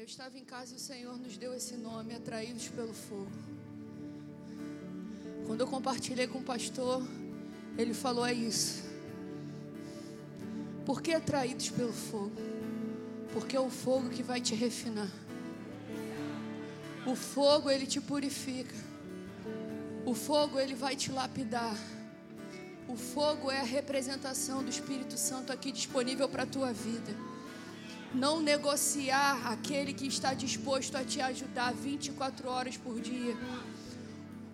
[0.00, 3.30] Eu estava em casa e o Senhor nos deu esse nome, Atraídos pelo Fogo.
[5.46, 7.06] Quando eu compartilhei com o pastor,
[7.76, 8.82] ele falou: é isso.
[10.86, 12.32] Por que atraídos pelo fogo?
[13.34, 15.10] Porque é o fogo que vai te refinar.
[17.06, 18.74] O fogo ele te purifica.
[20.06, 21.76] O fogo ele vai te lapidar.
[22.88, 27.14] O fogo é a representação do Espírito Santo aqui disponível para a tua vida.
[28.12, 33.36] Não negociar aquele que está disposto a te ajudar 24 horas por dia.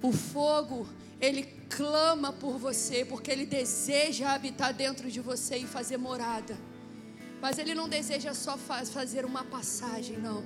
[0.02, 0.86] O fogo,
[1.20, 6.56] ele clama por você, porque ele deseja habitar dentro de você e fazer morada.
[7.40, 10.44] Mas ele não deseja só fazer uma passagem, não.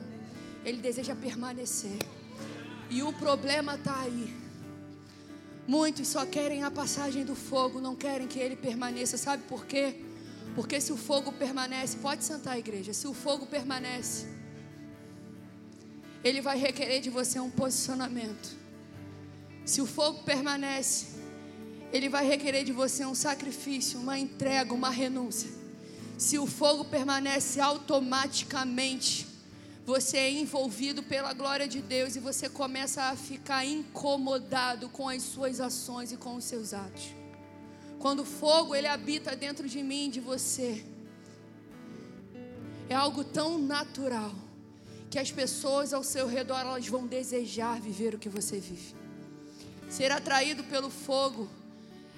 [0.65, 1.99] Ele deseja permanecer.
[2.89, 4.35] E o problema está aí.
[5.67, 9.17] Muitos só querem a passagem do fogo, não querem que ele permaneça.
[9.17, 9.95] Sabe por quê?
[10.55, 12.93] Porque se o fogo permanece, pode sentar a igreja.
[12.93, 14.27] Se o fogo permanece,
[16.23, 18.57] ele vai requerer de você um posicionamento.
[19.65, 21.19] Se o fogo permanece,
[21.93, 25.51] ele vai requerer de você um sacrifício, uma entrega, uma renúncia.
[26.19, 29.27] Se o fogo permanece automaticamente,
[29.87, 35.23] você é envolvido pela glória de Deus e você começa a ficar incomodado com as
[35.23, 37.20] suas ações e com os seus atos.
[38.01, 40.83] Quando o fogo ele habita dentro de mim de você,
[42.89, 44.35] é algo tão natural
[45.11, 48.95] que as pessoas ao seu redor elas vão desejar viver o que você vive.
[49.91, 51.47] Ser atraído pelo fogo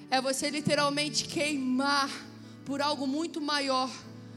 [0.09, 2.09] é você literalmente queimar
[2.63, 3.91] por algo muito maior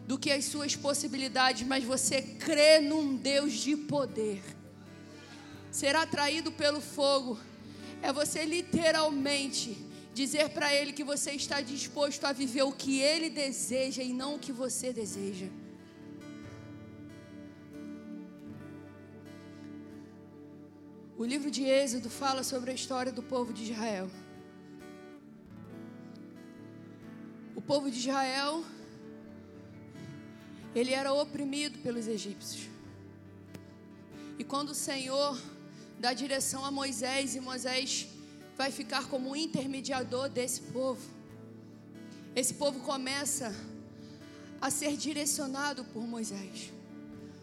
[0.04, 4.42] do que as suas possibilidades, mas você crê num Deus de poder.
[5.70, 7.38] Ser atraído pelo fogo
[8.02, 9.85] é você literalmente
[10.20, 14.30] dizer para Ele que você está disposto a viver o que Ele deseja e não
[14.36, 15.48] o que você deseja.
[21.18, 24.08] O livro de Êxodo fala sobre a história do povo de Israel.
[27.54, 28.64] O povo de Israel,
[30.74, 32.68] ele era oprimido pelos egípcios.
[34.38, 35.38] E quando o Senhor
[35.98, 38.15] dá direção a Moisés e Moisés
[38.56, 41.02] vai ficar como intermediador desse povo,
[42.34, 43.54] esse povo começa
[44.60, 46.72] a ser direcionado por Moisés.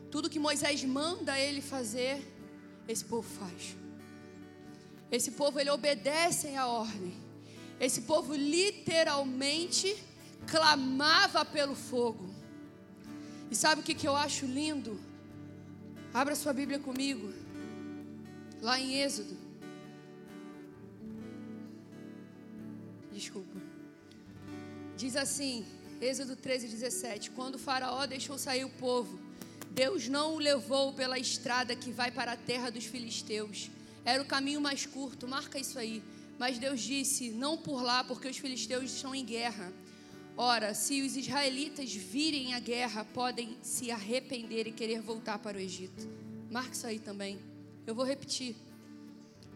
[0.09, 2.22] Tudo que Moisés manda ele fazer,
[2.88, 3.75] esse povo faz.
[5.12, 7.13] Esse povo ele obedece à ordem.
[7.79, 9.96] Esse povo literalmente
[10.47, 12.29] clamava pelo fogo.
[13.50, 15.00] E sabe o que, que eu acho lindo?
[16.13, 17.31] Abra sua Bíblia comigo.
[18.62, 19.43] Lá em Êxodo.
[23.23, 23.57] Desculpa.
[24.97, 25.66] Diz assim,
[26.01, 29.17] Êxodo 13, 17: Quando Faraó deixou sair o povo,
[29.72, 33.72] Deus não o levou pela estrada que vai para a terra dos filisteus.
[34.03, 36.03] Era o caminho mais curto, marca isso aí.
[36.38, 39.72] Mas Deus disse: Não por lá, porque os filisteus estão em guerra.
[40.35, 45.61] Ora, se os israelitas virem a guerra, podem se arrepender e querer voltar para o
[45.61, 46.09] Egito.
[46.51, 47.40] Marca isso aí também.
[47.88, 48.53] Eu vou repetir.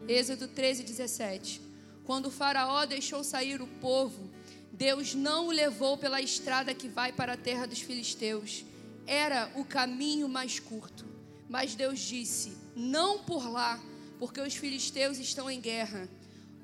[0.08, 1.67] Êxodo 13, 17.
[2.08, 4.30] Quando o Faraó deixou sair o povo,
[4.72, 8.64] Deus não o levou pela estrada que vai para a terra dos filisteus
[9.06, 11.04] era o caminho mais curto.
[11.50, 13.78] Mas Deus disse: Não por lá,
[14.18, 16.08] porque os filisteus estão em guerra.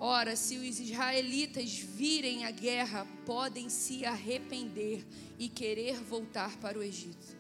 [0.01, 5.05] Ora, se os israelitas virem a guerra, podem se arrepender
[5.39, 7.37] e querer voltar para o Egito.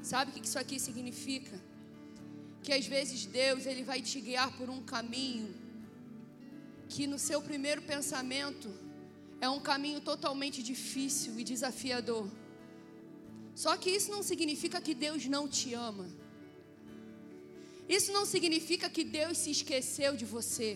[0.00, 1.60] Sabe o que isso aqui significa?
[2.62, 5.61] Que às vezes Deus ele vai te guiar por um caminho
[6.92, 8.68] que no seu primeiro pensamento
[9.40, 12.26] é um caminho totalmente difícil e desafiador.
[13.62, 16.06] Só que isso não significa que Deus não te ama.
[17.88, 20.70] Isso não significa que Deus se esqueceu de você.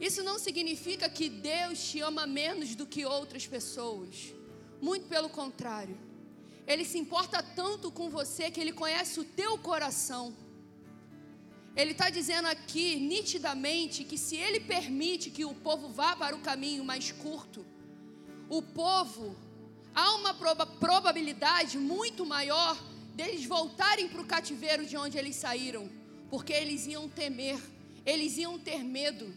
[0.00, 4.34] Isso não significa que Deus te ama menos do que outras pessoas.
[4.80, 5.96] Muito pelo contrário.
[6.66, 10.24] Ele se importa tanto com você que ele conhece o teu coração.
[11.78, 16.40] Ele está dizendo aqui nitidamente que se ele permite que o povo vá para o
[16.40, 17.64] caminho mais curto,
[18.48, 19.36] o povo
[19.94, 22.76] há uma proba probabilidade muito maior
[23.14, 25.88] deles voltarem para o cativeiro de onde eles saíram,
[26.28, 27.60] porque eles iam temer,
[28.04, 29.32] eles iam ter medo.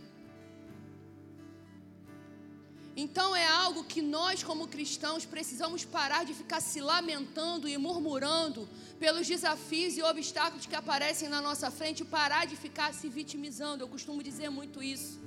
[2.95, 8.67] Então é algo que nós, como cristãos, precisamos parar de ficar se lamentando e murmurando
[8.99, 13.83] pelos desafios e obstáculos que aparecem na nossa frente, parar de ficar se vitimizando.
[13.83, 15.19] Eu costumo dizer muito isso.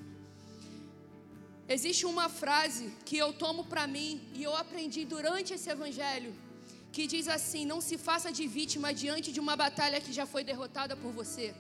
[1.66, 6.34] Existe uma frase que eu tomo para mim e eu aprendi durante esse evangelho,
[6.92, 10.44] que diz assim: Não se faça de vítima diante de uma batalha que já foi
[10.44, 11.54] derrotada por você.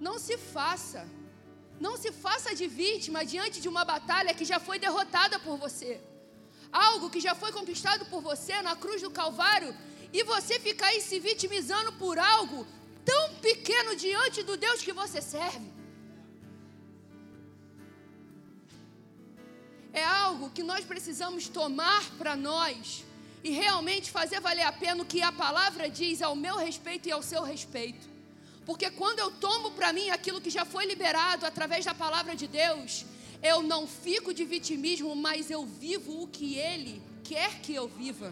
[0.00, 1.06] Não se faça.
[1.80, 6.00] Não se faça de vítima diante de uma batalha que já foi derrotada por você.
[6.72, 9.74] Algo que já foi conquistado por você na cruz do Calvário
[10.12, 12.66] e você ficar aí se vitimizando por algo
[13.04, 15.78] tão pequeno diante do Deus que você serve.
[19.98, 23.04] é algo que nós precisamos tomar para nós
[23.42, 27.12] e realmente fazer valer a pena o que a palavra diz ao meu respeito e
[27.12, 28.17] ao seu respeito.
[28.68, 32.46] Porque quando eu tomo para mim aquilo que já foi liberado através da palavra de
[32.46, 33.06] Deus,
[33.42, 38.30] eu não fico de vitimismo, mas eu vivo o que Ele quer que eu viva.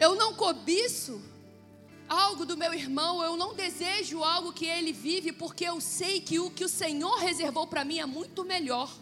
[0.00, 1.22] Eu não cobiço
[2.08, 6.40] algo do meu irmão, eu não desejo algo que ele vive, porque eu sei que
[6.40, 8.92] o que o Senhor reservou para mim é muito melhor.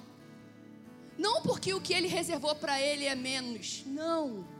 [1.17, 4.60] Não porque o que ele reservou para ele é menos, não.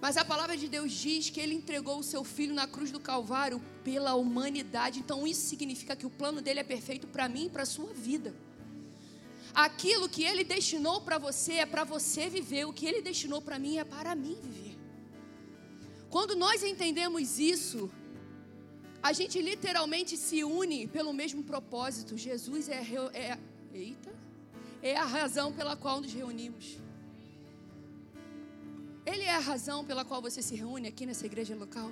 [0.00, 3.00] Mas a palavra de Deus diz que ele entregou o seu filho na cruz do
[3.00, 5.00] Calvário pela humanidade.
[5.00, 7.92] Então isso significa que o plano dele é perfeito para mim e para a sua
[7.92, 8.34] vida.
[9.52, 13.58] Aquilo que ele destinou para você é para você viver, o que ele destinou para
[13.58, 14.78] mim é para mim viver.
[16.08, 17.90] Quando nós entendemos isso,
[19.02, 22.16] a gente literalmente se une pelo mesmo propósito.
[22.16, 22.80] Jesus é,
[23.14, 23.38] é
[23.72, 24.14] eita,
[24.80, 26.78] é a razão pela qual nos reunimos.
[29.10, 31.90] Ele é a razão pela qual você se reúne aqui nessa igreja local.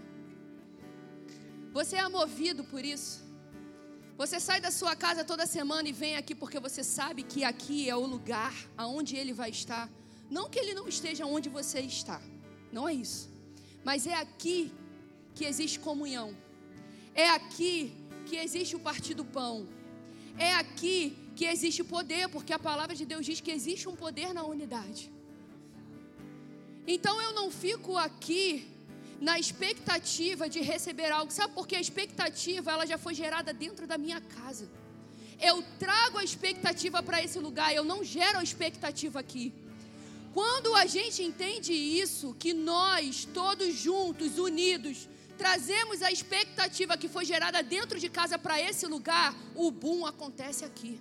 [1.77, 3.15] Você é movido por isso.
[4.21, 7.79] Você sai da sua casa toda semana e vem aqui porque você sabe que aqui
[7.89, 9.85] é o lugar aonde ele vai estar.
[10.37, 12.21] Não que ele não esteja onde você está.
[12.77, 13.31] Não é isso.
[13.89, 14.59] Mas é aqui
[15.35, 16.29] que existe comunhão.
[17.15, 17.75] É aqui
[18.27, 19.67] que existe o partir do pão.
[20.37, 24.35] É aqui que existe poder, porque a palavra de Deus diz que existe um poder
[24.35, 25.16] na unidade.
[26.87, 28.71] Então eu não fico aqui
[29.21, 31.33] na expectativa de receber algo.
[31.33, 34.69] Sabe por que a expectativa ela já foi gerada dentro da minha casa?
[35.41, 39.53] Eu trago a expectativa para esse lugar, eu não gero a expectativa aqui.
[40.33, 47.25] Quando a gente entende isso, que nós todos juntos, unidos, trazemos a expectativa que foi
[47.25, 51.01] gerada dentro de casa para esse lugar, o boom acontece aqui.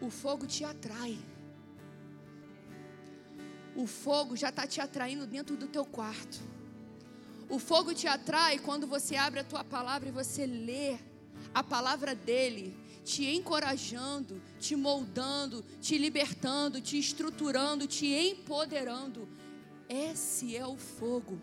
[0.00, 1.18] O fogo te atrai.
[3.74, 6.40] O fogo já está te atraindo dentro do teu quarto.
[7.48, 10.96] O fogo te atrai quando você abre a tua palavra e você lê
[11.54, 19.28] a palavra dele, te encorajando, te moldando, te libertando, te estruturando, te empoderando.
[19.88, 21.38] Esse é o fogo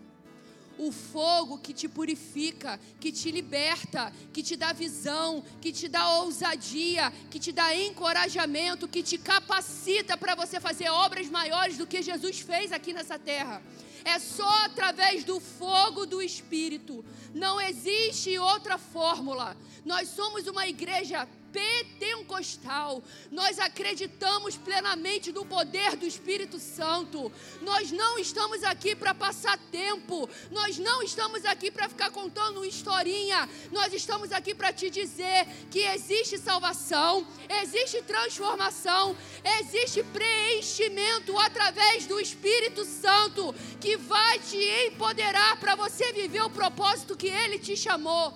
[0.78, 6.20] o fogo que te purifica, que te liberta, que te dá visão, que te dá
[6.20, 12.02] ousadia, que te dá encorajamento, que te capacita para você fazer obras maiores do que
[12.02, 13.62] Jesus fez aqui nessa terra.
[14.04, 17.04] É só através do fogo do Espírito.
[17.34, 19.56] Não existe outra fórmula.
[19.84, 23.02] Nós somos uma igreja pentecostal.
[23.30, 27.30] Nós acreditamos plenamente no poder do Espírito Santo.
[27.62, 30.28] Nós não estamos aqui para passar tempo.
[30.50, 33.48] Nós não estamos aqui para ficar contando uma historinha.
[33.70, 37.26] Nós estamos aqui para te dizer que existe salvação,
[37.62, 39.16] existe transformação,
[39.60, 47.16] existe preenchimento através do Espírito Santo que vai te empoderar para você viver o propósito
[47.16, 48.34] que ele te chamou.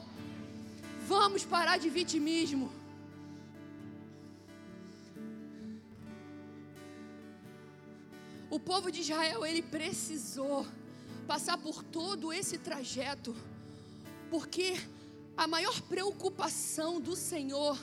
[1.09, 2.78] Vamos parar de vitimismo.
[8.51, 10.67] O povo de Israel, ele precisou
[11.27, 13.37] passar por todo esse trajeto,
[14.31, 14.75] porque
[15.37, 17.79] a maior preocupação do Senhor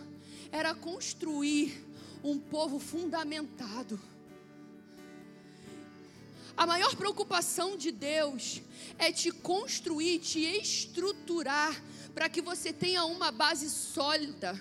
[0.52, 1.86] era construir
[2.24, 4.02] um povo fundamentado.
[6.58, 8.62] A maior preocupação de Deus
[8.98, 11.80] é te construir, te estruturar,
[12.16, 14.60] para que você tenha uma base sólida.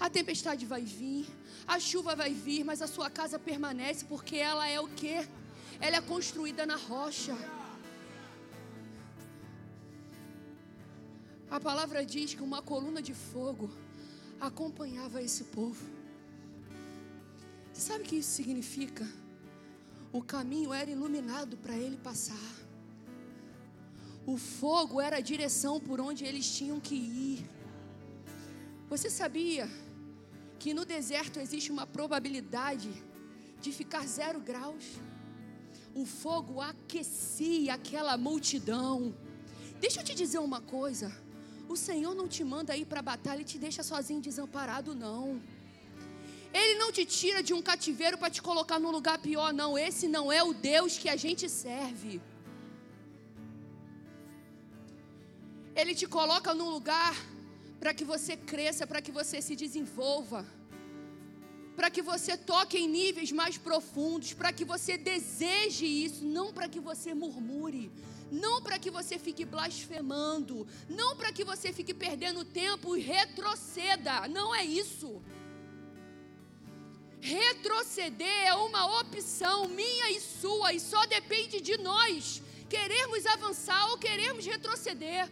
[0.00, 1.26] A tempestade vai vir,
[1.66, 5.26] a chuva vai vir, mas a sua casa permanece porque ela é o que?
[5.80, 7.36] Ela é construída na rocha.
[11.50, 13.70] A palavra diz que uma coluna de fogo
[14.40, 15.84] acompanhava esse povo.
[17.72, 19.06] Sabe o que isso significa?
[20.12, 22.52] O caminho era iluminado para ele passar.
[24.26, 27.46] O fogo era a direção por onde eles tinham que ir.
[28.88, 29.68] Você sabia
[30.62, 32.90] que no deserto existe uma probabilidade
[33.60, 34.84] de ficar zero graus.
[36.00, 39.12] O fogo aquecia aquela multidão.
[39.80, 41.08] Deixa eu te dizer uma coisa:
[41.68, 45.42] o Senhor não te manda ir para a batalha e te deixa sozinho desamparado, não.
[46.60, 49.76] Ele não te tira de um cativeiro para te colocar num lugar pior, não.
[49.76, 52.20] Esse não é o Deus que a gente serve.
[55.74, 57.14] Ele te coloca num lugar
[57.82, 60.46] para que você cresça, para que você se desenvolva,
[61.74, 66.68] para que você toque em níveis mais profundos, para que você deseje isso, não para
[66.68, 67.90] que você murmure,
[68.30, 74.28] não para que você fique blasfemando, não para que você fique perdendo tempo e retroceda.
[74.28, 75.20] Não é isso.
[77.20, 83.98] Retroceder é uma opção minha e sua, e só depende de nós querermos avançar ou
[83.98, 85.28] queremos retroceder.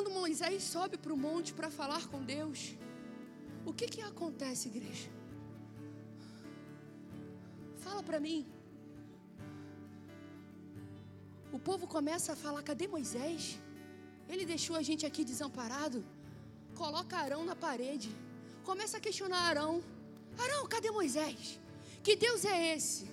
[0.00, 2.74] Quando Moisés sobe para o monte para falar com Deus,
[3.66, 5.10] o que que acontece, igreja?
[7.84, 8.46] Fala para mim.
[11.52, 13.58] O povo começa a falar: cadê Moisés?
[14.26, 16.02] Ele deixou a gente aqui desamparado.
[16.82, 18.10] Coloca Arão na parede.
[18.64, 19.82] Começa a questionar Arão.
[20.38, 21.60] Arão, cadê Moisés?
[22.02, 23.06] Que Deus é esse?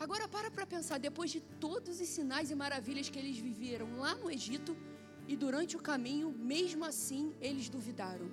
[0.00, 4.16] Agora para para pensar, depois de todos os sinais e maravilhas que eles viveram lá
[4.16, 4.76] no Egito
[5.28, 8.28] e durante o caminho, mesmo assim eles duvidaram.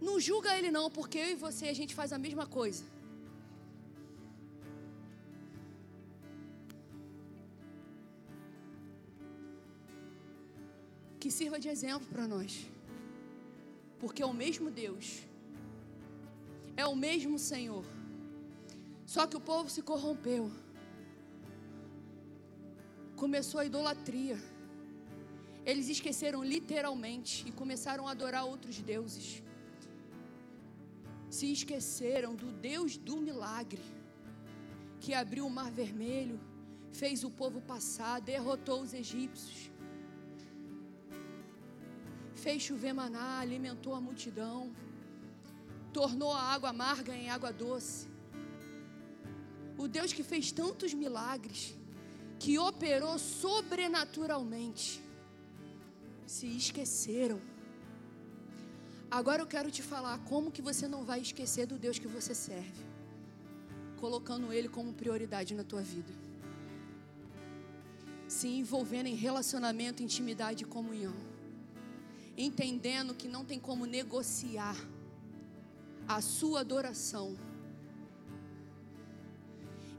[0.00, 2.84] Não julga ele não, porque eu e você a gente faz a mesma coisa.
[11.20, 12.66] que sirva de exemplo para nós.
[14.00, 15.06] Porque é o mesmo Deus,
[16.76, 17.84] é o mesmo Senhor.
[19.04, 20.50] Só que o povo se corrompeu,
[23.16, 24.38] começou a idolatria.
[25.70, 29.28] Eles esqueceram literalmente e começaram a adorar outros deuses.
[31.36, 33.82] Se esqueceram do Deus do milagre,
[35.02, 36.38] que abriu o mar vermelho,
[37.00, 39.60] fez o povo passar, derrotou os egípcios
[42.38, 44.72] fez chover maná, alimentou a multidão,
[45.92, 48.08] tornou a água amarga em água doce.
[49.76, 51.76] O Deus que fez tantos milagres,
[52.38, 55.02] que operou sobrenaturalmente,
[56.28, 57.40] se esqueceram.
[59.10, 62.34] Agora eu quero te falar como que você não vai esquecer do Deus que você
[62.34, 62.84] serve,
[63.96, 66.12] colocando Ele como prioridade na tua vida,
[68.28, 71.16] se envolvendo em relacionamento, intimidade e comunhão
[72.38, 74.76] entendendo que não tem como negociar
[76.06, 77.36] a sua adoração,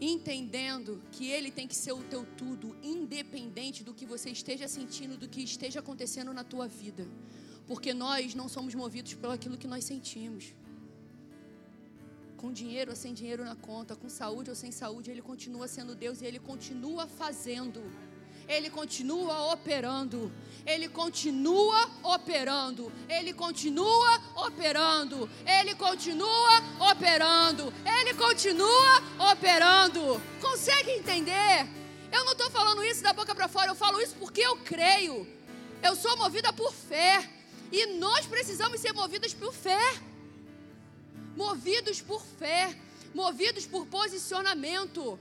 [0.01, 5.17] entendendo que Ele tem que ser o teu tudo, independente do que você esteja sentindo,
[5.17, 7.07] do que esteja acontecendo na tua vida,
[7.67, 10.53] porque nós não somos movidos pelo aquilo que nós sentimos.
[12.37, 15.93] Com dinheiro ou sem dinheiro na conta, com saúde ou sem saúde, Ele continua sendo
[15.93, 17.81] Deus e Ele continua fazendo.
[18.49, 20.31] Ele continua operando.
[20.65, 22.91] Ele continua operando.
[23.07, 25.29] Ele continua operando.
[25.45, 27.71] Ele continua operando.
[27.85, 30.19] Ele continua operando.
[30.41, 31.67] Consegue entender?
[32.11, 35.27] Eu não estou falando isso da boca para fora, eu falo isso porque eu creio.
[35.83, 37.29] Eu sou movida por fé.
[37.71, 39.79] E nós precisamos ser movidos por fé.
[41.37, 42.75] Movidos por fé.
[43.13, 45.19] Movidos por posicionamento.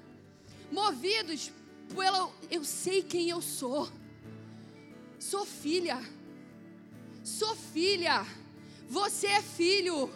[0.73, 1.51] Movidos
[1.95, 3.89] pelo eu sei quem eu sou.
[5.19, 5.99] Sou filha.
[7.23, 8.27] Sou filha.
[8.89, 10.11] Você é filho.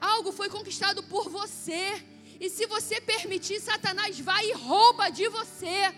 [0.00, 1.84] Algo foi conquistado por você.
[2.38, 5.94] E se você permitir, Satanás vai e rouba de você.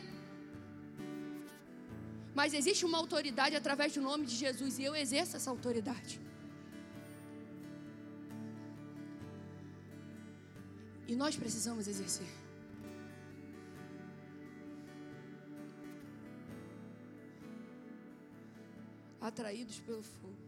[2.34, 6.20] Mas existe uma autoridade através do nome de Jesus e eu exerço essa autoridade.
[11.06, 12.41] E nós precisamos exercer.
[19.22, 20.41] Atraídos pelo fogo.